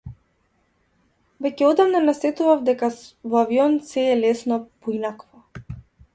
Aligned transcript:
Веќе 1.45 1.67
одамна 1.67 2.01
насетував 2.07 2.65
дека 2.71 2.91
во 3.35 3.41
авион 3.45 3.79
сѐ 3.93 4.09
е 4.17 4.19
лесно, 4.25 4.61
поинакво. 4.87 5.73